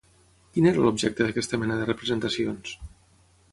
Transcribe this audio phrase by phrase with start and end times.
[0.55, 2.75] Quin era l'objecte d'aquesta mena de representacions?